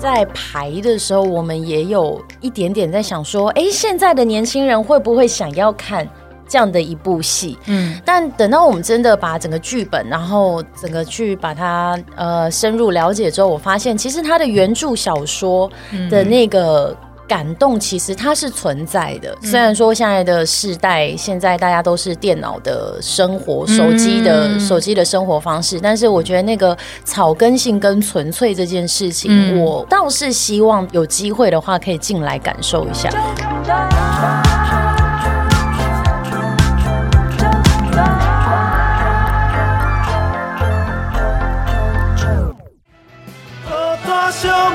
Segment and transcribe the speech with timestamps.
[0.00, 6.08] 在排的时候，我们也有一点点在想说，哎，现在的年轻人会不会想要看
[6.48, 7.58] 这样的一部戏？
[7.66, 15.70] 嗯，但等到我们真的把整个剧本，然后整个去把它呃深入了解之后，我发现其实它的原著小说
[16.08, 16.96] 的那个。
[17.30, 33.08] 感动其实它是存在的，虽然说现在的世代，现在大家都是电脑的生活、手机的手机的生活方式，但是我觉得那个草根性跟纯粹这件事情，我倒是希望有机会的话可以进来感受一下。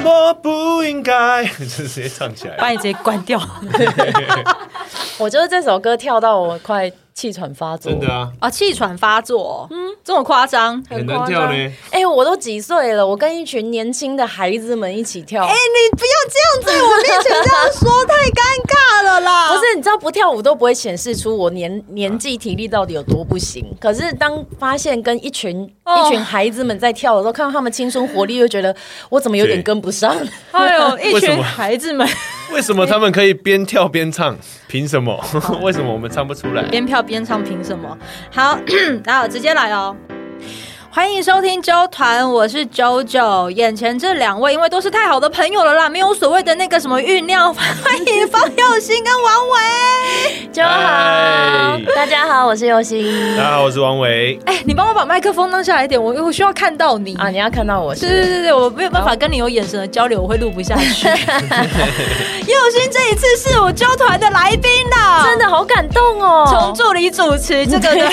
[0.03, 3.39] 我不应该，就 直接唱起来，把你直接关掉。
[5.17, 6.91] 我就是这首歌跳到我快。
[7.15, 8.29] 气喘发作，真的啊！
[8.41, 11.53] 啊，气喘发作，嗯，这么夸张，很难跳呢。
[11.89, 15.41] 哎、欸，我都几岁了，我跟一群年轻的孩子们一起跳。
[15.45, 19.47] 哎、欸，你不要这样在我面前这样说，太尴尬了啦！
[19.55, 23.65] 不是，你知道不跳舞都不会显示出我年年纪体力到底有多不行。
[23.79, 28.75] 可是当发现跟一群、哦、一群孩子们在跳的时候，看到他们青春活力，又觉得
[29.07, 30.13] 我怎么有点跟不上。
[30.51, 32.05] 哎呦，一群孩子们，
[32.53, 34.37] 为什么他们可以边跳边唱？
[34.67, 35.23] 凭什么？
[35.61, 36.63] 为什么我们唱不出来？
[36.69, 37.97] 边跳边唱，凭什么？
[38.31, 38.57] 好，
[39.05, 39.95] 然后直接来哦。
[40.95, 43.49] 欢迎收听周团，我是 JoJo。
[43.49, 47.53] 眼前这两位，因为都是太好的朋友了啦，没有所谓的那个什么酝酿。
[47.53, 51.77] 欢迎方佑兴跟王维，就好。
[51.93, 53.35] 大家好，我是佑兴。
[53.35, 54.39] 大家好，我是王维。
[54.45, 57.27] 哎，你帮我把麦克风弄下来一点，我我需要看到你啊！
[57.27, 58.07] 你要看到我是？
[58.07, 61.09] 对对对对，我没有办法跟你有眼神的交流，我会录不下去。
[62.47, 66.47] 佑兴这一次是我啾团的来宾了，真的好感动哦！
[66.49, 68.09] 从助理主持这个的，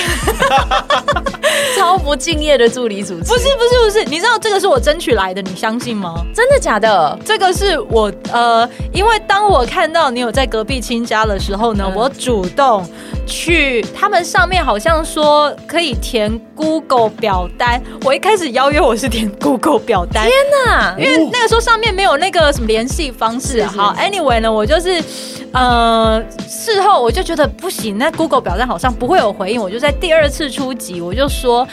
[1.79, 2.72] 超不敬业的。
[2.73, 6.25] 助理主持不是不是不是，你知道这个是我争取来的，你相信吗？
[6.33, 7.17] 真的假的？
[7.23, 12.83] 这个是我呃，因为当我看到你有在隔壁亲家的时候呢，嗯、我主动
[13.25, 20.33] 去他们上面好像说可以填 Google 表单，我一开始邀约我是填 Google 表单，天
[20.65, 20.95] 哪！
[20.97, 23.63] 因为那个时候上面没有那个什么联系方式。
[23.63, 25.03] 好，Anyway 呢，我就是
[25.51, 31.67] 呃事后我就觉得不行，那 Google 表单好像不会有回应，我就在第二次出击，我就说。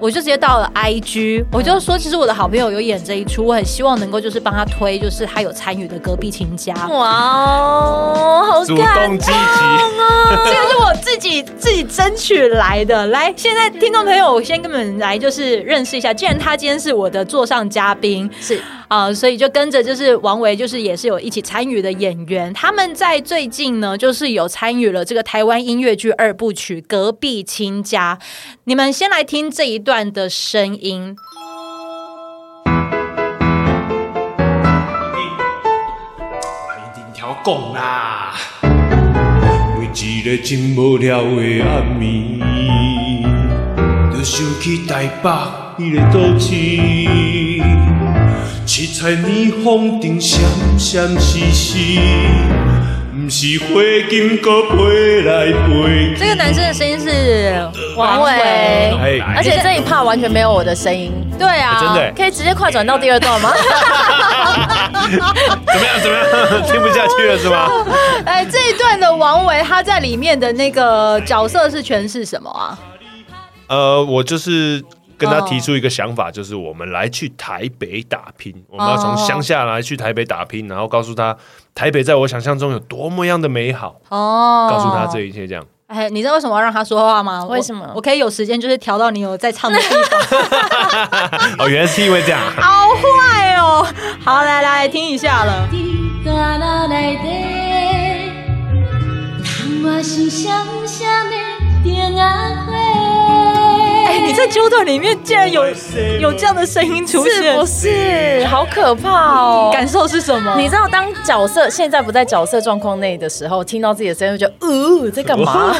[0.00, 6.74] 我就直接到了 IG，我就说，其实我的好朋友有演这一出，我很希望能够就是帮他推，就是他有参与的隔壁亲家。
[6.88, 10.28] 哇哦，好感动积极啊！
[10.44, 13.06] 这个是我自己自己争取来的。
[13.06, 18.60] 来，现在听众朋友，我先跟你们来就是认识一下，既然他今天是我的座上嘉宾，是。
[18.88, 28.18] 啊、呃，所以就跟着就是王维，就是也是有一起参与的演员，他们在最近呢，就是有参与了这个台湾音乐剧二部曲《隔壁亲家》。
[28.64, 31.16] 你们先来听这一段的声音。
[36.76, 38.34] 一定条拱啦！
[39.96, 42.40] 每一个真无聊的暗暝，
[44.12, 45.30] 就想起台北
[45.78, 46.50] 迄个都市。
[48.66, 50.40] 七彩霓虹灯闪
[50.76, 52.00] 闪烁烁，
[53.12, 53.66] 不是花
[54.10, 55.52] 金阁飞来飞
[56.16, 56.18] 去。
[56.18, 57.64] 这个男生的声音是
[57.96, 58.32] 王维，
[59.36, 61.12] 而且这一 part 完全没有我的声音。
[61.38, 63.52] 对啊，真的可以直接快转到第二段吗？
[65.74, 66.00] 怎么样？
[66.00, 66.62] 怎么样？
[66.70, 67.68] 听不下去了是吗？
[68.24, 72.78] 哎，这一段的王维他在里面的那个角色是诠释什么啊？
[73.68, 74.84] 呃，我就是。
[75.16, 81.34] 跟他提出一个想法，就是我们来去台北打拼，我们要从乡下来去台北打拼，然后告诉他
[81.72, 85.64] 台北在我想象中有多么样的美好哦，告诉他这一切这样。
[85.94, 87.44] 哎，你知道为什么要让他说话吗？
[87.46, 87.88] 为什么？
[87.94, 90.40] 我可以有时间就是调到你有在唱的地方。
[91.60, 92.40] 哦，原来是因为这样。
[92.60, 93.86] 好坏哦！
[94.24, 95.68] 好，来来听一下了。
[104.14, 105.64] 哎，你在纠团里面竟然有
[106.20, 108.44] 有这样的声音出现，是不是？
[108.46, 109.70] 好可怕哦！
[109.72, 110.54] 感受是什么？
[110.56, 115.74] 你知道，当角色现在不在角色状况内的时候，听到自己的声音，就觉得，呃，在干嘛？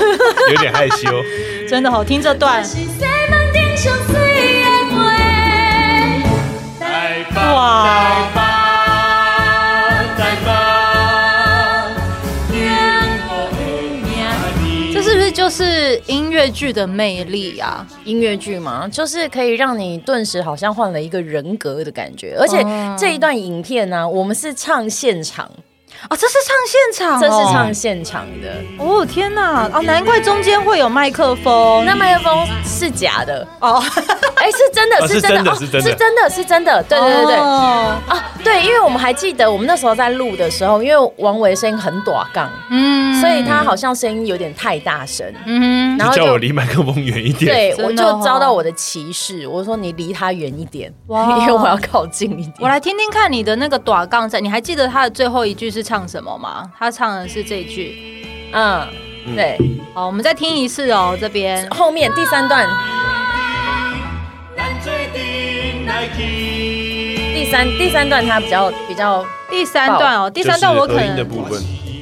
[0.51, 1.11] 有点害羞。
[1.71, 2.65] 真的好听这段。
[7.37, 8.44] 哇！
[15.95, 17.87] 就是音乐剧的魅力啊！
[18.05, 22.37] 音乐剧嘛，就是可以让你顿时好像换了一个人格的感觉。
[22.37, 22.59] 而且
[22.99, 25.49] 这一段影片呢、啊，我们是唱现场
[26.11, 28.55] 哦，这是唱现场、哦，这是唱现场的。
[28.79, 29.69] 哦天哪！
[29.73, 33.47] 哦，难怪中间会有麦克风，那麦克风是假的。
[33.61, 33.83] 哦。
[34.37, 52.55] 哎，是真的，是真的，是真的，是真的，是真的，对对对对，啊，对，因为我们还记得我们那时候在录的时候，因为王维声音很短杠，嗯，所以他好像声音有点太大声，嗯，然后叫我离麦克风远一点，对，我就遭到我的歧视，我说你离他远一点，哇， 因为我要靠近一点。
[52.61, 56.69] 我来听听看你的那个短杠在，你还记得他的最后一句是唱什么吗？
[56.77, 58.89] 他唱的是这一句，嗯，
[59.37, 59.57] 对，
[59.95, 61.71] 好，我们再听一次哦，这边。
[61.71, 62.69] 后面第三段。
[67.35, 71.27] 第三第三段它比较比较第三段哦，第三段我可能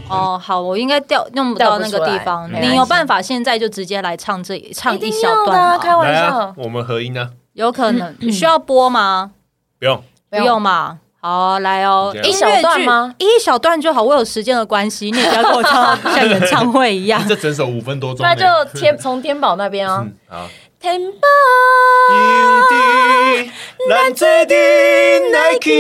[0.09, 5.79] 哦好，我应该调用不到那个地方，你有办法现在就直接来唱这唱一小段吗？
[5.79, 7.31] 开玩笑，我们合音呢？
[7.53, 8.15] 有可能。
[8.21, 9.33] 你 需要播吗？
[9.79, 10.03] 不用。
[10.31, 13.15] 不用嘛，好来哦，一小段吗？
[13.19, 20.49] 一小段就好，我有时间的关系，你也不要跟我唱像演唱会一样，这整首五分多钟，那就天从天宝那边哦， 好。
[20.81, 21.29] 天宝，
[23.89, 25.71] 咱做阵来去。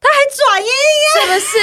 [0.00, 1.06] 他还转音呀？
[1.14, 1.56] 是不是？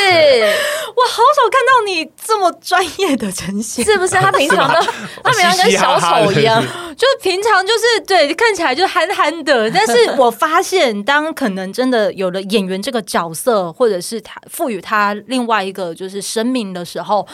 [0.96, 4.16] 我好少看到你这么专业的呈现，是不是？
[4.20, 4.82] 他平常的，
[5.24, 6.62] 他平常跟小丑一样，
[6.98, 9.72] 就平常就是对，看起来就憨憨的。
[9.72, 17.26] 但是我发现，当可能真的有了演员这个角色，或者是他赋予他另外一个就是生命的时候，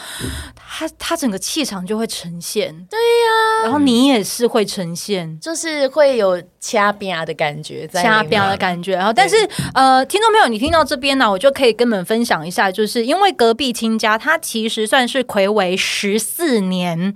[0.56, 2.68] 他他整个气场就会呈现。
[2.88, 8.94] 对呀，然后你也是会呈现，就是会有掐边的感觉，掐边的感觉。
[8.94, 9.36] 然后，但是
[9.74, 17.14] 呃，听众朋友，你听到这边呢，我就可以跟你们分享一下，就是因为隔壁亲家，他其实算是魁违十四年，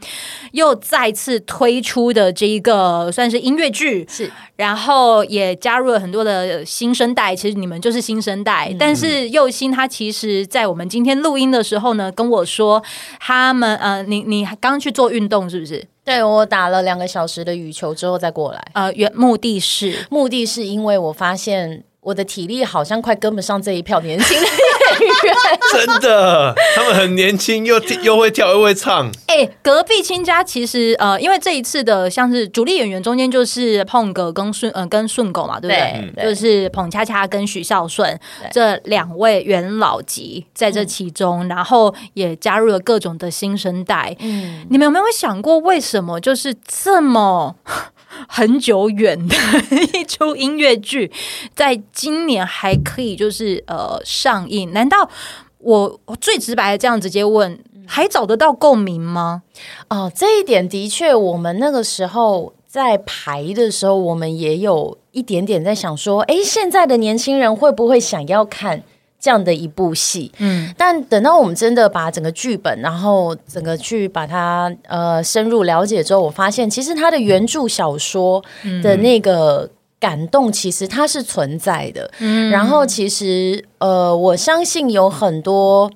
[0.53, 7.35] 又再次推出的这一个算是音乐剧，是，然后也加入了很多的新生代。
[7.35, 12.83] 其实你们就是新生代，嗯、但是又新他其实，在我们今天录音的时候呢，跟我说
[13.19, 15.85] 他们呃，你你刚去做运动是不是？
[16.05, 18.61] 对，我打了两个小时的羽球之后再过来。
[18.73, 25.35] 呃，原目的是目的是因为我发现我的体力好像快跟不上这一票年轻的演员。
[25.73, 29.07] 真的，他们很年轻，又 又会跳又会唱。
[29.29, 36.13] 哎、欸，隔壁亲家其实呃，因为这一次的像是主力演员中间就是碰哥跟顺呃跟顺狗嘛，对不对？
[36.17, 38.19] 对，就是彭恰恰跟许孝舜
[38.51, 44.15] 这两位元老级在这其中，嗯、然后也加入了各种的新生代。
[44.19, 47.55] 嗯，你们有没有想过为什么就是这么？
[48.29, 49.35] 很久远的
[49.95, 51.11] 一出音乐剧，
[51.55, 55.09] 在今年还可以就是呃上映，难道
[55.59, 59.43] 我我最直白的这样直接问，还找得到共鸣吗？
[59.89, 68.83] 哦，这一点的确，我们那个时候在排的时候，我们也有一点点在想说，哎，现在的年轻人会不会想要看？
[69.23, 78.43] 这样的一部戏，嗯，但等到我们真的把整个剧本，然后整个去把它呃深入了解之后，我发现其实它的原著小说
[78.83, 79.71] 的那个
[80.01, 82.11] 感动，其实它是存在的。
[82.19, 85.89] 嗯，然后其实呃，我相信有很多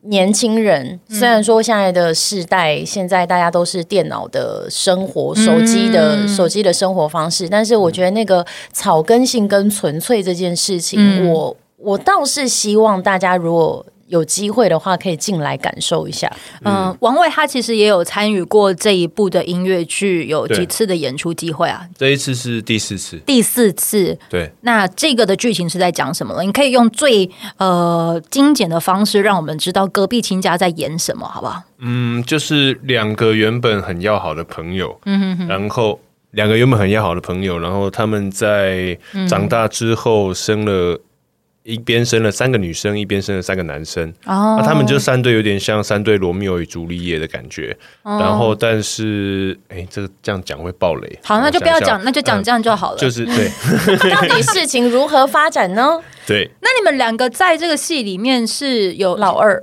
[0.00, 11.56] 年轻人，虽然说现在的世代，现在大家都是电脑的生活、手机的手机的生活方式，但是我觉得那个草根性跟纯粹这件事情，我。
[11.78, 16.34] 我倒是希望大家如果有机会的话，可以进来感受一下。
[16.64, 21.86] 嗯，王伟他其实也有参与过这一部的音乐剧，有几次的演出机会啊。
[21.94, 24.18] 这一次是第四次，第四次。
[24.30, 26.42] 对，那这个的剧情是在讲什么了？
[26.42, 31.62] 你可以用最呃精简的方式，让我们知道隔壁亲家在演什么，好不好？
[31.80, 40.98] 嗯，就是两个原本很要好的朋友，嗯哼哼，然后两个原本很要好的朋友，然后他们在长大之后生了。
[41.68, 44.08] 一边生了三个女生，一边生了三个男生。
[44.24, 47.76] 哦，那他们就三对，有点像三对罗密欧与朱丽叶的感觉。
[48.04, 51.18] 哦、然后，但是，哎、欸，这个这样讲会爆雷。
[51.22, 52.96] 好，那就不要讲，那就讲这样就好了。
[52.96, 53.50] 嗯、就是对。
[54.10, 56.00] 到底事情如何发展呢？
[56.26, 56.50] 对。
[56.62, 59.62] 那你们两个在这个戏里面是有老二。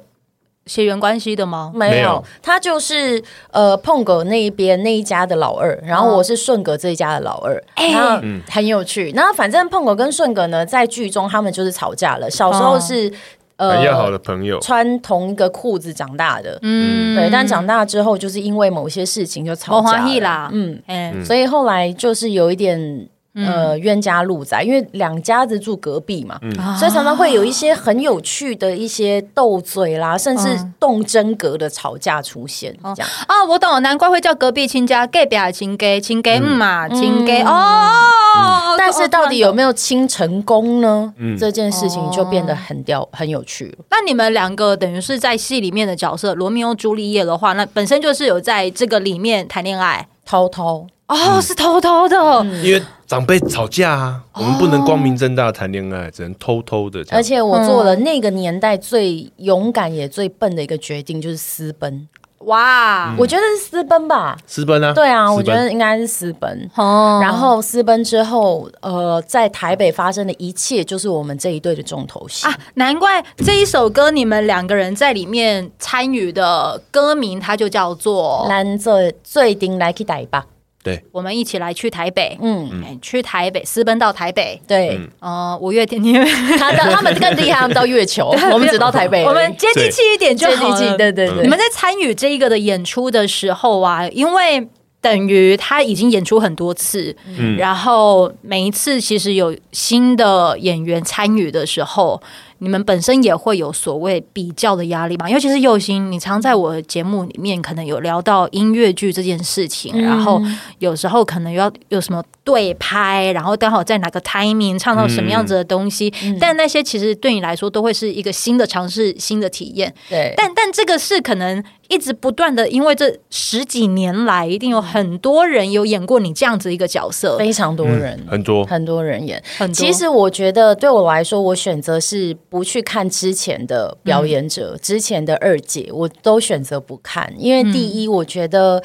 [0.65, 1.71] 血缘关系的吗？
[1.75, 8.19] 没有，他就是呃碰哥那一边那一家的老二，然后我是顺哥这一家的老二，然后
[8.49, 9.11] 很有趣。
[9.11, 12.29] 然后反正碰哥跟顺哥呢，在剧中他们就是吵架了。
[12.31, 13.13] 小时候是
[13.57, 17.29] 呃很要好的朋友，穿同一个裤子长大的，嗯，对。
[17.31, 23.07] 但长大之后，就是因为某些事情就吵架了，嗯，所以后来就是有一点。
[23.35, 32.73] 呃，冤家路窄，因为两家子住隔壁嘛，嗯、所以常常会有一些很有趣的一些斗嘴啦，甚至动真格的吵架出现。
[32.95, 33.09] 这样。
[33.27, 38.75] 啊，我懂了，难怪会叫隔壁亲家，隔壁亲家，亲家嘛，亲家哦。
[38.77, 41.13] 但是到底有没有亲成功呢？
[41.17, 43.85] 嗯，这件事情就变得很掉，很有趣了。
[43.89, 52.17] 那你们两个等于是在戏里面的角色，罗密欧朱丽叶的话，那本身就是有在这个里面谈恋爱，偷偷哦，是偷偷的，
[52.63, 57.05] 因为长辈吵架啊，我们不能光明正大谈恋爱，只能偷偷的。
[57.11, 62.07] 而且我做了那个年代最勇敢也最笨的一个决定，就是私奔。
[62.39, 66.69] 哇，我觉得是私奔吧，私奔啊，对啊，我觉得应该是私奔。
[66.75, 72.55] 哦，然后私奔之后，呃，在台北发生的一切，就是我们这一对的重头戏啊。
[72.75, 80.45] 难怪这一首歌，你们两个人在里面参与的歌名，它就叫做《蓝色最顶来去台吧》。
[80.85, 86.23] 对，我们一起来去台北，嗯，去台北私奔到台北，对，呃，五月天，因为
[86.59, 91.41] 他的他们更厉害，他们到月球，我们只到台北，我们接地气一点就好，对对对。
[91.41, 94.67] 你们在参与这一个的演出的时候啊，因为
[95.01, 102.21] 等于他已经演出很多次，嗯，然后每一次其实有新的演员参与的时候。
[102.65, 105.29] 你们本身也会有所谓比较的压力吧？
[105.29, 110.41] 尤其是右星，你常在我的节目里面可能有聊到音乐剧这件事情，嗯、然后
[110.79, 119.93] 有时候可能要有什么对拍，然后刚好在哪个 timing 唱到什么样子的东西，嗯、但那些其实对你来说都会是一个新的尝试、新的体验。
[120.07, 129.43] 对，但但这个是可能一直不断的，因为这十几年来一定有很多人有演过你这样子一个角色，非常多人，嗯、很多很多人演。
[129.57, 129.73] 很。
[129.73, 132.37] 其实我觉得对我来说，我选择是。
[132.47, 138.81] 不去看之前的表演者，嗯、之前的二姐，我都选择不看，因为第一，我觉得，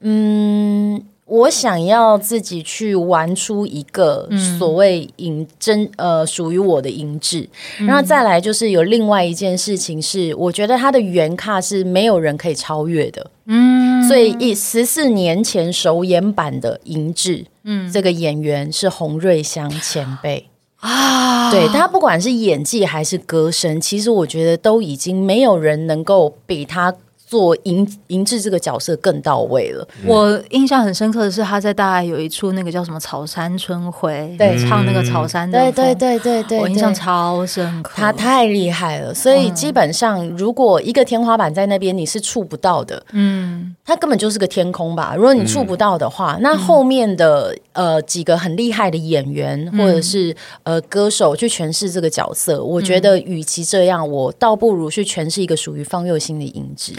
[0.00, 20.48] 嗯，嗯，我想要自己去玩出一个所谓影真呃属于我的音质，嗯、然后再来就是有另外一件事情是，我觉得他的原卡是没有人可以超越的，嗯，所以一十四年前首演版的银质，嗯，这个演员是洪瑞香前辈。
[20.80, 26.92] 啊，对，他不管是演技还是歌声，其实我觉得都已经没有人能够比他。
[27.30, 29.86] 做银银质这个角色更到位了。
[30.04, 37.92] 我印象很深刻的是，他在大概有一出那个叫什么《草山春晖》，对，唱那个草山的，对对对对对，我印象超深刻。
[37.94, 45.14] 他太厉害了，所以基本上如果一个天花板在那边，你是触不到的，嗯，他根本就是个天空吧。
[45.14, 50.34] 如果你触不到的话，那后面的呃几个很厉害的演员或者是
[50.64, 56.92] 呃歌手去诠释这个角色，我觉得与其这样，我倒不如去诠释一个属于方佑兴的银质。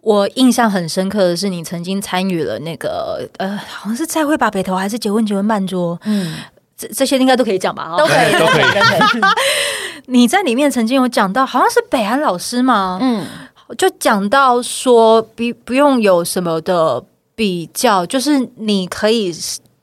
[0.00, 6.34] 我印象很深刻的是，你曾经参与了那个呃，好像是再会吧北投还是结婚结婚办桌，嗯，
[6.76, 7.94] 这这些应该都可以讲吧？
[7.98, 9.20] 都可以，都可以， 都可以。
[10.06, 12.98] 你在里面曾经有讲到，好像是北安老师吗？
[13.02, 13.26] 嗯，
[13.76, 19.34] 就讲到说，不不用有什么的比较，就是你可以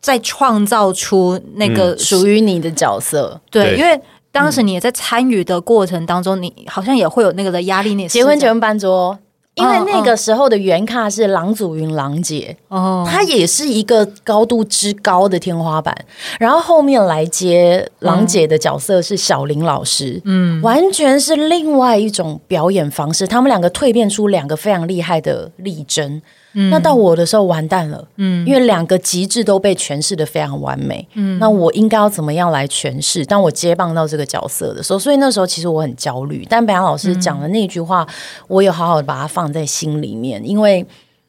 [0.02, 3.40] 再创造出那个属于你的角色。
[3.52, 4.02] 对，因为
[4.32, 7.94] 当时你也在参与的过程当中，你好像也会有那个的压力。
[7.94, 9.20] 那结婚结婚办桌。
[9.56, 15.96] 因为那个时候的原卡是郎祖云郎姐，哦，她也是一个高度之高的天花板。
[16.40, 23.26] 然后后面来接郎姐的角色是小林老师，嗯，完全是另外一种表演方式。
[23.26, 26.22] 他们两个蜕变出两个非常厉害的力争。
[26.56, 33.24] 嗯、那到我的时候完蛋了，嗯，因为两个极致都被诠释的非常完美，嗯，那我应该要怎么样来诠释？
[33.26, 36.44] 当我接棒到这个角色的时候，所以那时候其实我很焦虑。
[36.50, 38.14] 但北洋老师讲的那句话，嗯、
[38.48, 40.86] 我有好好的把它放在心里面，因为。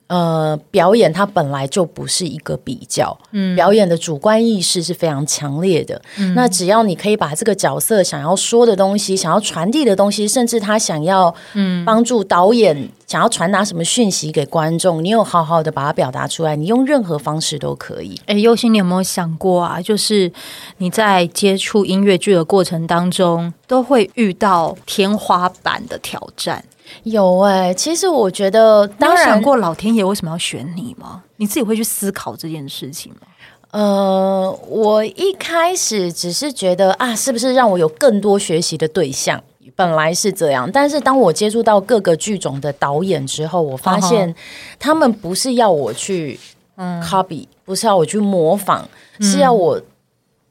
[0.09, 6.01] 呃，表演它本来就不是一个比较，嗯，表演的主观意识是非常强烈的。
[6.17, 18.21] 嗯，那只要你可以把这个角色想要说的东西、想要传递的东西，甚至他想要嗯帮助导演想要传达什么讯息给观众，你有好好的把它表达出来，你用任何方式都可以。
[18.27, 19.81] 哎，优心，你有没有想过啊？
[19.81, 20.33] 就是
[20.79, 26.65] 你在接触音乐剧的过程当中，都会遇到天花板的挑战。
[27.05, 31.23] 有哎、欸，其实我觉得，当然想过老天爷为什么要选你吗？
[31.37, 33.29] 你自己会去思考这件事情吗？
[33.71, 39.43] 呃，我一开始只是觉得啊，是不是让我有更多学习的对象？
[39.75, 44.35] 本来是这样，但是当我接触到各个剧种的导演之后，我发现
[44.79, 46.39] 他们不是要我去
[46.77, 48.83] copy，、嗯、不是要我去模仿，
[49.21, 49.81] 是要我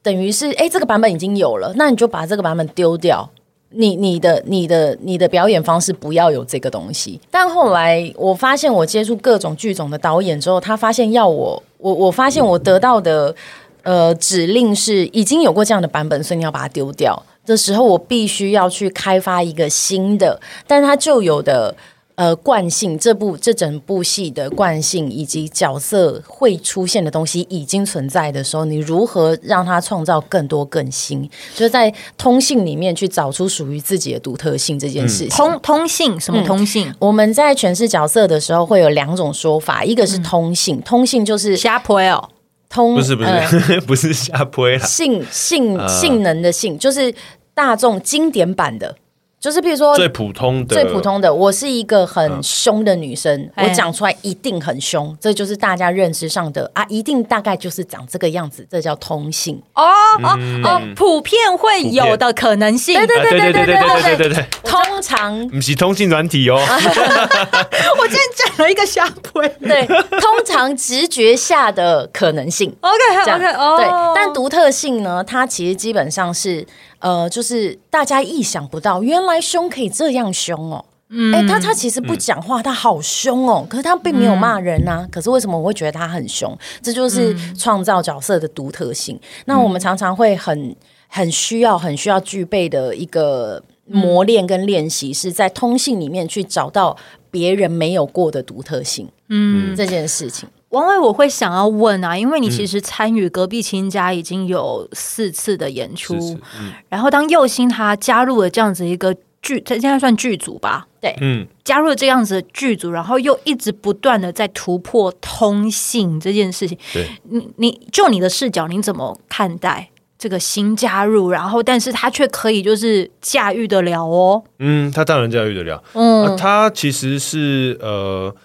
[0.03, 3.29] 等于是哎，这个版本已经有了，那你就把这个版本丢掉。
[3.77, 13.35] 你你的你的你的表演方式不要有这个东西，但后来我发现我接触各种剧种的导演之后，他发现要我我我发现我得到的
[13.83, 21.75] 呃指令是已经有过这样的版本，所以你要把它丢掉的时候，我必须要去开发一个新的，但是它旧有的
[22.15, 31.29] 呃惯性，这部这整部戏的惯性以及角色会出现的东西已经存在的时候，你如何让它创造更多更新？
[31.53, 35.29] 就是在通信里面去找出属于自己的独特性这件事情。
[35.29, 36.87] 通通信什么通信？
[36.87, 42.29] 嗯，我们在诠释角色的时候会有两种说法，一个是通信，嗯、通信就是瞎推哦，
[42.75, 47.13] 通不是不是、呃、 不是瞎推，性性性能的性就是
[47.53, 48.97] 大众经典版的。
[49.37, 50.73] 就是比如说最普通的。
[50.73, 59.61] 最普通的，我是一个很凶的女生，嗯、我讲出来一定很凶，欸，这就是大家认知上的啊，一定大概就是长这个样子，这叫通性。
[59.75, 59.83] 哦
[60.23, 76.65] 哦哦，普遍会有的可能性，对对对对对对对对对对对，通常不是通信软体哦，我今天讲了一个瞎推，对，通常直觉下的可能性， OK OK 哦，对，但独特性呢，它其实基本上是。
[76.99, 80.83] 呃，就是大家意想不到，原来凶可以这样凶哦。
[81.09, 83.63] 嗯，哎，他他其实不讲话，他好凶哦。
[83.69, 85.07] 可是他并没有骂人呐、啊。
[85.11, 86.57] 可是为什么我会觉得他很凶？
[86.81, 89.19] 这就是创造角色的独特性。
[89.45, 90.75] 那我们常常会很
[91.07, 96.97] 很需要、很需要具备的一个磨练跟练习，是在通信里面去找到
[97.35, 99.09] 别人没有过的独特性。
[99.27, 100.47] 嗯，这件事情。
[100.69, 106.15] 王伟，我会想要问啊，因为你其实参与隔壁亲家已经有四次的演出，
[106.57, 110.87] 嗯、然后当佑星他加入了这样子一个剧，他现在算剧组吧？
[111.01, 116.77] 对，嗯，加入了这样子的剧组，然后又一直不断的在突破通信这件事情。
[116.93, 119.89] 对，你你就你的视角，你怎么看待
[120.25, 121.29] 这个新加入？
[121.29, 124.43] 然后，但是他却可以就是驾驭得了哦。
[124.57, 125.83] 嗯，他当然驾驭得了。
[125.93, 128.35] 嗯，啊、他其实是呃。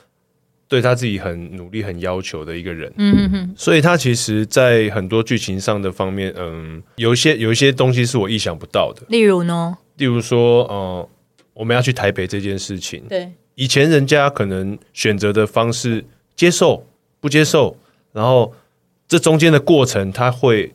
[0.68, 9.02] 对他自己很努力、很要求的一个人，嗯所以他其实，在很多剧情上的方面，嗯，有一些有一些东西是我意想不到的。
[9.08, 9.76] 例如呢？
[9.96, 11.08] 例如说，呃，
[11.54, 16.04] 我们要去台北这件事情，对，以前人家可能选择的方式，
[16.36, 16.86] 接受
[17.18, 17.76] 不接受，
[18.12, 18.54] 然后
[19.08, 20.72] 这中间的过程，他会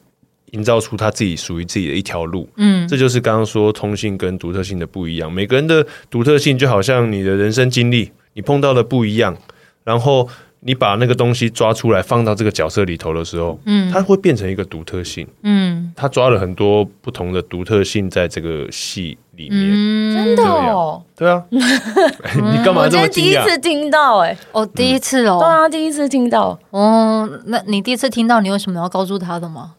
[0.55, 5.31] 营造出他自己属于自己的一条路，嗯，这就是刚刚说通信跟独特性的不一样。
[5.31, 9.35] 每个人的独特性，就好像你的人生经历，你碰到的不一样。
[9.83, 10.27] 然后
[10.61, 23.07] 你把那个东西抓出来放到这个角色里头的时候，嗯，它会变成一个独特性，嗯，他抓了很多不同的独特性在这个戏里面，嗯、真的哦，对啊， 你干嘛这么惊讶？
[23.07, 29.75] 我今天第一次听到、欸，哎，哦，第一次哦，对啊，第一次听到，哦，那你第一次听到，你有什么要告诉他的吗？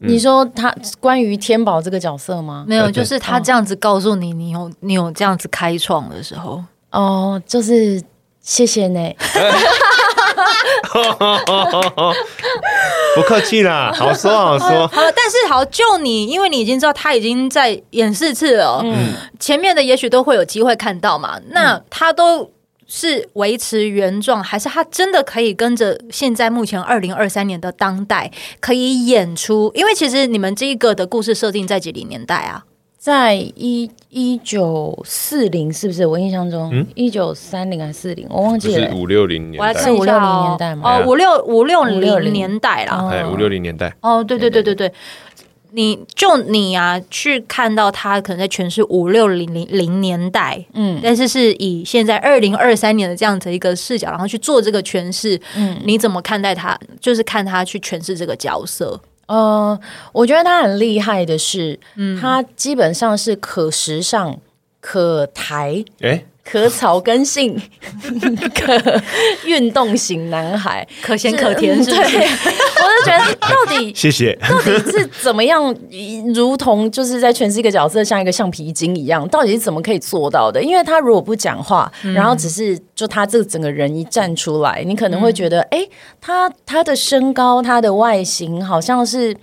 [0.00, 2.64] 嗯、你说他关于天宝这个角色吗？
[2.66, 8.02] 没有，就是他这样子告诉你，你有你有这样子开创的时候，哦，就是。
[8.40, 9.00] 谢谢呢，
[13.14, 14.88] 不客气啦，好说好说。
[14.88, 21.38] 好，但是好，就你，因为你已经知道他已经在演四次了，嗯，前面的也许都会有机会看到嘛。
[21.50, 22.50] 那他都
[22.88, 29.70] 是维持原状，还是他真的可以跟着现在目前二零二三年的当代可以演出？
[29.74, 32.64] 因为其实你们这一个的故事设定在几零年代啊？
[32.98, 36.04] 在一一九四零是不是？
[36.04, 38.92] 我印象中，一九三零还是四零，我忘记了。
[38.92, 40.98] 五六零年代，是五六零年代吗？
[40.98, 43.08] 哦，五六五六零年代啦。
[43.10, 43.94] 哎，五六零年代。
[44.00, 44.92] 哦，对对对对对，
[45.72, 56.78] 你就你啊，去看到他可能在诠释五六零零零年代，嗯，但是是以现在二零二三年的这样子一个视角，然后去做这个诠释，嗯，你怎么看待他？
[57.00, 58.98] 就是看他去诠释这个角色。
[59.26, 59.78] 呃，
[60.12, 64.38] 我觉得他很厉害的是，嗯，他基本上是可时尚、
[64.80, 67.60] 可台，欸可草根性、
[68.54, 69.02] 可
[69.44, 72.10] 运动型男孩，可咸可甜，是不是？
[72.10, 75.74] 对，我就觉得到底 谢谢，到底是怎么样？
[76.34, 80.62] 如同就是在诠释一个角色，像一个橡皮筋一样，到底是怎么可以做到的？
[80.62, 85.86] 因为他如果不讲话，然后只是就他这个整个人一站出来，你可能会觉得，哎，
[86.18, 89.36] 他他的身高、他的外形，好像是。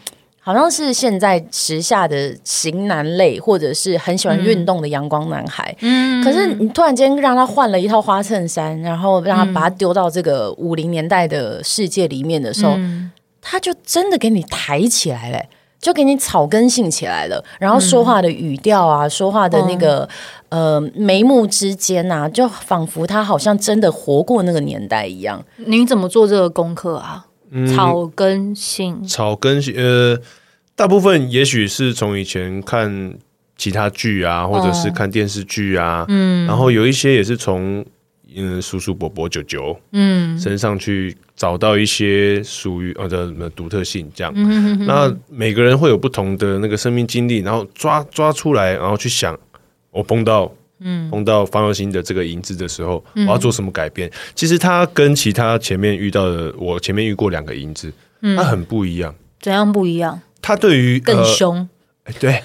[0.45, 5.75] 好像是现在时下的型男类，或者是很喜欢运动的阳光男孩。
[5.81, 15.43] 嗯，可是你突然间让他换了一套花衬衫，然后让他把他丢到这个五零年代的世界里面的时候，嗯、他就真的给你抬起来了，
[15.79, 17.43] 就给你草根性起来了。
[17.57, 20.03] 然后说话的语调啊，嗯、说话的那个、
[20.51, 25.43] 哦、呃眉目之间啊，就仿佛他好像真的活过那个年代一样。
[25.55, 27.25] 你怎么做这个功课啊？
[27.67, 30.19] 草根性，嗯、草根性，呃，
[30.75, 33.13] 大部分也许是从以前看
[33.57, 37.85] 其他剧啊，或者是看电视剧啊，嗯，然后有一些也是从
[38.35, 40.37] 嗯叔叔伯伯舅舅嗯。
[40.37, 49.37] 身上去找到一些属于呃的独特性，这样，嗯哼哼，那每个人会有不同的那个生命经历，然后抓抓出来，然后去想，
[49.91, 54.11] 我碰到嗯，碰到方宥兴的这个银质的时候，我要做什么改变？
[54.35, 57.93] 其实他跟其他前面遇到的，我前面遇过两个银质，
[58.35, 59.15] 他很不一样。
[59.39, 60.21] 怎样不一样？
[60.41, 61.67] 他对于更凶，
[62.19, 62.43] 对，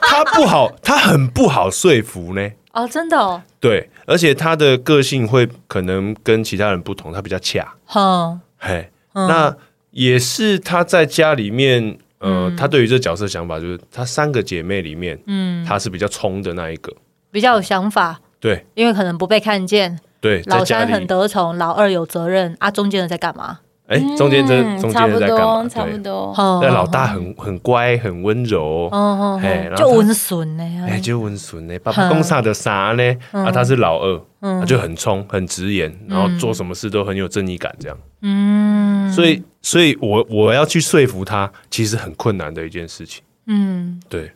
[0.00, 2.50] 他不好，他很不好说服呢。
[2.72, 3.42] 哦，真的哦。
[3.60, 7.74] 对，而且他的个性会可能跟其他人不同，他比较恰。
[7.84, 9.56] 好，嘿，那
[9.92, 11.98] 也是他在家里面。
[12.18, 16.92] 呃，他对于这角色想法就是，他三个姐妹里面，嗯，他是比较冲的那一个，
[17.30, 23.60] 比较有想法，对，因为可能不被看见，对，老三很得宠，老二有责任啊，中间的在干嘛？
[23.86, 25.68] 哎，中间这中间的在干嘛？
[25.68, 33.16] 差不多，那老大很很乖，很温柔，哦哎，就温顺呢，哎，就温顺呢，爸爸公啥的啥呢？
[33.30, 39.42] 啊，他是老二，他就很冲，很直言，然后做什么事都很有正义感，这样，嗯，所以。
[39.62, 43.20] 所以我我要去说服他，其实很困难的一件事情。
[43.48, 44.30] 嗯，对。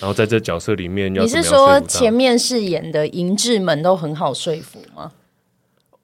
[0.00, 4.80] 然后在这角色里面要，你是说前面饰演的银质们都很好说服？
[4.80, 4.81] 吗？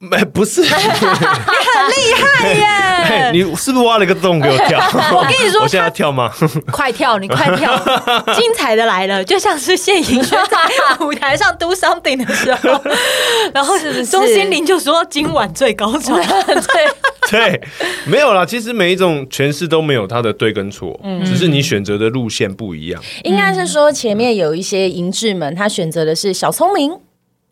[0.00, 3.30] 没，不是，你很厉害耶！
[3.34, 4.78] 你是不是挖了一个洞给我跳？
[5.12, 6.32] 我跟你说，我现在要跳吗？
[6.70, 7.76] 快跳，你快跳！
[8.32, 12.80] 精彩的来了，就像是谢颖轩在舞台上 do something 的时候，
[13.52, 16.16] 然后是钟欣凌就说今晚最高潮。
[16.16, 16.86] 对
[17.28, 17.60] 对，
[18.06, 18.46] 没有啦。
[18.46, 23.02] 其实每一种诠释都没有它的对跟错，嗯，只是你选择的路线不一样。
[23.24, 26.92] 应该是说前面有一些银质们，他选择的是小聪明。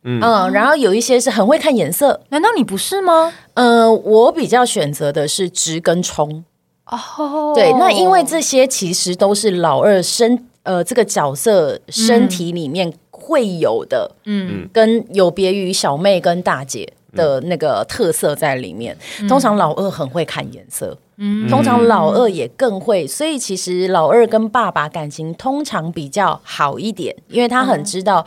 [0.08, 0.20] 嗯，
[0.52, 3.32] 然后有一些是很会看颜色，难道你不是吗？
[3.54, 6.44] 呃，我比较选择的是直跟冲。
[6.86, 18.96] 哦，对，那因为这些其实都是老二身呃这个角色身体里面会有的，嗯，跟有别于小妹跟大姐的那个特色在里面。
[19.20, 28.24] 嗯，通常老二很会看颜色，嗯，通常老二也更会，所以其实老二跟爸爸感情通常比较好一点，因为他很知道。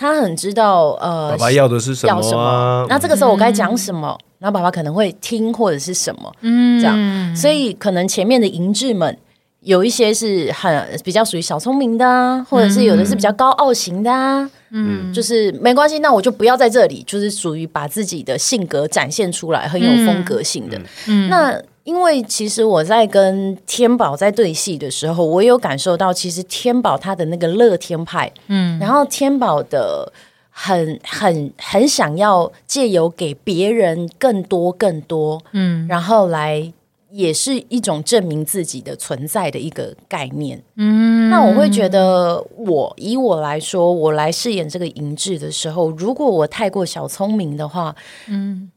[0.00, 2.86] 嗯他很知道，呃，爸爸要的是什么，要什么？
[2.88, 4.16] 那这个时候我该讲什么？
[4.38, 7.36] 然后爸爸可能会听或者是什么，嗯，这样。
[7.36, 9.14] 所以可能前面的银质们
[9.60, 21.60] 有一些是很比较属于小聪明的啊，或者是有的是比较高傲型的啊，嗯，就是没关系，那我就不要在这里，就是属于把自己的性格展现出来，很有风格性的，嗯，那。
[21.90, 30.12] 因为其实我在跟天宝在对戏的时候，我有感受到，其实天宝他的那个乐天派，嗯，然后天宝的
[30.50, 36.72] 很很很想要借由给别人更多更多，嗯，然后来
[37.10, 47.92] 也是一种证明自己的存在的一个概念，嗯，那我会觉得我以我来说，我来饰演这个银质的时候，如果我太过小聪明的话，
[48.28, 48.70] 嗯。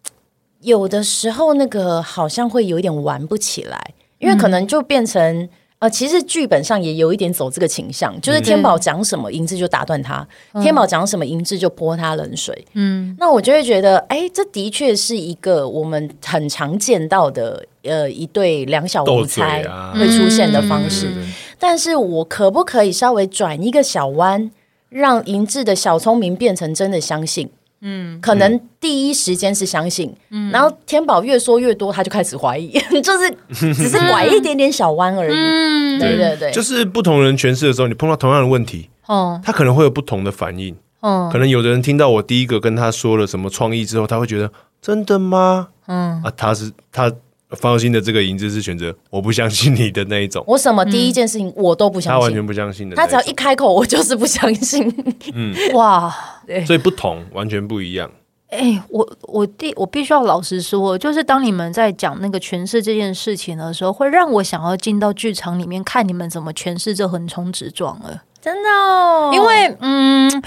[0.63, 5.49] 有的时候，那个好像会有一点玩不起来，因为可能就变成、嗯、
[5.79, 12.65] 呃，其实剧本上也有一点走这个倾向，就是天宝讲什么，银志就打断他；嗯、天宝讲什么，银志就泼他冷水。
[12.73, 21.07] 嗯，那我就会觉得，哎，这的确是一个我们很常见到的呃一对两小无猜会出现的方式。
[21.15, 24.49] 嗯、但是我可不可以稍微转一个小弯，
[24.87, 27.49] 让银质的小聪明变成真的相信？
[27.85, 32.71] 嗯，可能第一时间是相信，嗯，然后天宝越说越多，他就开始怀疑，
[33.03, 35.33] 就是只是拐一点点小弯而已。
[35.35, 40.75] 嗯，对对对，就是不同人诠释的时候，你碰到同样的问题，哦，他可能会有不同的反应。
[41.01, 44.49] 哦，可能有的人听到我第一个跟他说了什么创意之后，他会觉得
[44.81, 45.67] 真的吗？
[45.87, 47.11] 嗯，啊，他是他。
[47.55, 52.95] 方心的这个银子是选择我不相信你的那一种，我什么第一件事情我都不相信，他完全不相信的。
[52.95, 54.93] 他只要一开口，我就是不相信。
[55.33, 56.13] 嗯， 哇，
[56.45, 58.09] 对，所以不同，完全不一样。
[58.49, 68.23] 哎、欸，我我第我必须要老实说，就是当你们在讲那个诠释这件事情的时候，会让我想要进到剧场里面看你们怎么诠释这横冲直撞了。
[68.41, 70.43] 真的哦，因为嗯。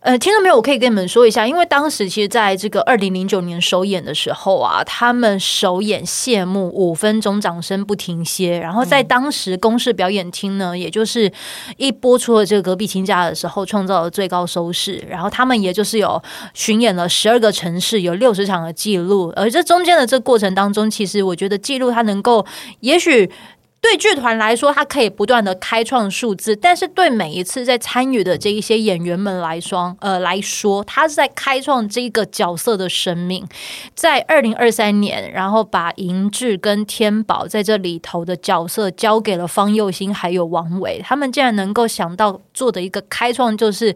[0.00, 11.30] 呃，听众朋友，我可以跟你们说一下，因为当时其实在这个二零零九年首演的时候啊，他们首演谢幕五分钟掌声不停歇，然后在当时公视表演厅呢，也就是
[11.78, 16.22] 一播出了这个隔壁亲家的时候，创造了最高收视，然后他们也就是有
[16.54, 22.46] 巡演了十二个城市，有六十场的记录，而这中间的这个过程当中，其实我觉得记录它能够，
[22.80, 23.28] 也许。
[23.80, 33.46] 对剧团来说，它可以不断的开创数字，但是对每一次在参与的这一些演员们来说，呃来说，他是在开创这个角色的生命。
[33.94, 43.94] 在二零二三年，然后把银质跟天宝在这里头的角色交给了方佑兴还有王伟，他们竟然能够想到做的一个开创，就是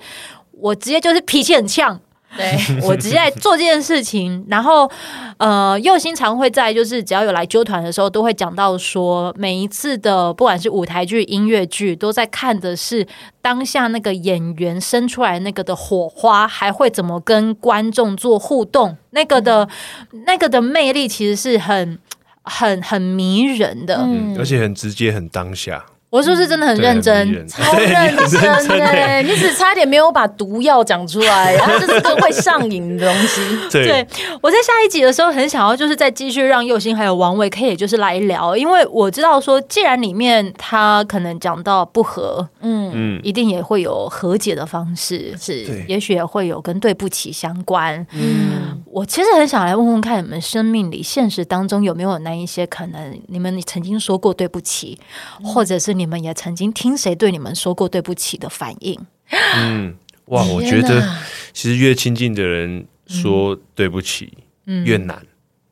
[0.52, 2.00] 我直接就是脾气很呛。
[2.36, 4.44] 对我直接在 做这件事情。
[4.48, 4.90] 然后，
[5.36, 13.06] 呃，又经常会在就是只要有来揪团的时候，都会讲到说，每一次的不管是舞台剧、音乐剧，都在看的是
[13.40, 19.68] 当下那个演员生出来那个的火花，还会怎么跟观众做互动，那个的、
[20.12, 21.98] 嗯、那个的魅力其实是很。
[22.44, 25.86] 很很迷人的，嗯，而且很直接，很当下。
[26.12, 27.48] 我是不是真的很认真？
[27.48, 28.38] 超认真
[28.82, 29.22] 哎！
[29.22, 33.40] 你只差点没有把毒药讲出来，然后这是个会上瘾的东西。
[33.70, 34.06] 对，
[34.42, 48.06] 我在下一集的时候很想要，就是再继续让佑欣还有王伟可以就是来聊，因为我知道说，既然里面他可能讲到不和，嗯嗯，一定也会有和解的方式，是，也许也会有跟对不起相关。
[48.12, 54.98] 嗯，我其实很想来问问看，你们生命里现实当中有没有那一些可能，你们你曾经说过对不起，
[55.42, 56.01] 或者是你。
[56.02, 58.98] 你们也曾经听谁对你们说过对不起的反应？
[59.54, 59.94] 嗯，
[60.26, 61.00] 哇，我觉得
[61.52, 64.36] 其实越亲近的人说对不起，
[64.66, 65.24] 嗯，越难。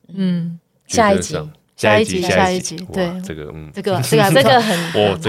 [0.07, 1.35] 嗯，下一集，
[1.81, 4.77] 下一集，下一集，对，这个，嗯，这个， 这个，这个很，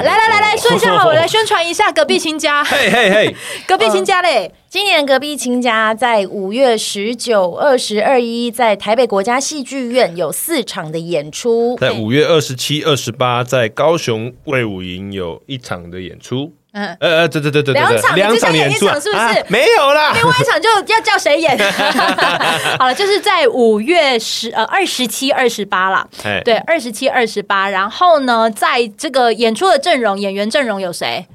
[0.05, 3.37] 来来来来，说一下好，我来宣传一下隔壁亲家，嘿 嘿嘿，
[3.67, 4.53] 隔壁亲家嘞。
[4.69, 16.53] 今年隔壁亲家在五月十九、二十二一在台北国家戏剧院有四场的演出，在五月二十七、二十八在高雄卫武营有一场的演出。
[16.75, 19.45] 嗯呃呃，对对对对对，两场两场演出是不是？
[19.49, 21.57] 没有啦，另外一场就要叫谁演？
[22.79, 26.09] 好了，就是在五月十呃二十七、二十八了。
[26.45, 27.69] 对，二十七、二十八。
[27.69, 31.27] 然后呢，在这个演出的阵容，演员阵容有谁？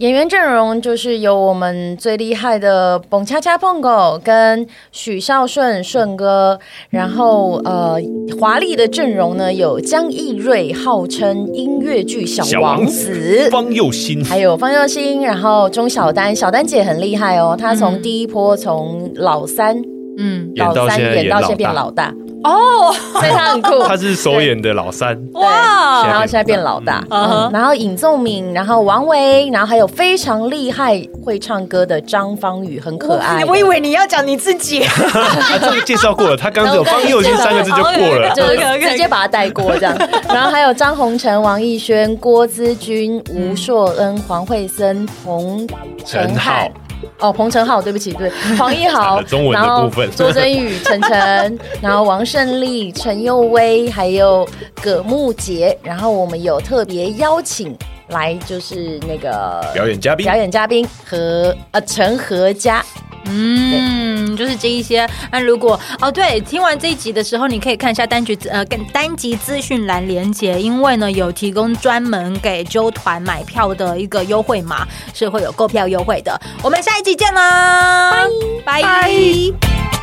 [0.00, 6.58] 演员阵容就是有我们最厉害的蹦恰恰碰狗跟许孝顺顺哥，
[6.88, 7.98] 然后呃
[8.40, 13.46] 华丽的阵容呢有江逸瑞，号称音乐剧小王子。
[13.50, 19.76] 方佑新，还有方佑新，然后钟小丹，小丹姐很厉害哦，她从第一波从老三
[20.16, 20.50] 嗯。
[20.56, 22.14] 老三演到现在变老大。
[22.42, 25.18] 哦，所以他很酷， 他是首演的老三。
[25.34, 27.04] 哇，然后现在变老大，
[27.52, 33.44] 然后尹仲敏，然后王维，然后还有非常厉害会唱歌的张方宇，很可爱。
[33.44, 38.42] 我以为你要讲你自己， 他这个介绍过了，他刚只有方佑兴三个字就过了，就
[38.88, 39.94] 直接把他带过这样。
[40.28, 45.68] 然后还有张红尘、王艺轩、郭姿君、吴硕恩、黄慧森、彭
[46.04, 46.70] 承翰。
[47.18, 54.48] 哦，彭程浩，对不起，对，黄义豪，然后周真宇、陈晨，然后王胜利、陈佑威，还有
[54.82, 57.76] 葛木杰，然后我们有特别邀请
[58.08, 62.84] 来，就是那个表演嘉宾，表演嘉宾和呃陈和佳。
[63.30, 65.08] 嗯，就是这一些。
[65.30, 76.40] 那如果哦，对，听完这一集的时候，你可以看一下单局呃，跟单集资讯栏连接，因为呢有提供专门给揪团买票的一个优惠码，是会有购票优惠的。
[76.62, 78.26] 我们下一集见啦，
[78.64, 79.99] 拜拜。